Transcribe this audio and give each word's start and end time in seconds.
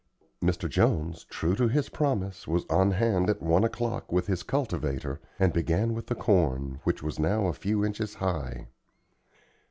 Mr. 0.41 0.67
Jones, 0.67 1.25
true 1.25 1.55
to 1.55 1.67
his 1.67 1.89
promise, 1.89 2.47
was 2.47 2.65
on 2.71 2.89
hand 2.89 3.29
at 3.29 3.39
one 3.43 3.63
o'clock 3.63 4.11
with 4.11 4.25
his 4.25 4.41
cultivator, 4.41 5.21
and 5.37 5.53
began 5.53 5.93
with 5.93 6.07
the 6.07 6.15
corn, 6.15 6.79
which 6.85 7.03
was 7.03 7.19
now 7.19 7.45
a 7.45 7.53
few 7.53 7.85
inches 7.85 8.15
high. 8.15 8.65